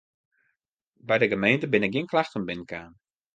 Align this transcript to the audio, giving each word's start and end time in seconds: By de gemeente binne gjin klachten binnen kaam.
By 1.11 1.17
de 1.23 1.27
gemeente 1.33 1.69
binne 1.75 1.89
gjin 1.93 2.09
klachten 2.15 2.47
binnen 2.49 2.69
kaam. 2.73 2.91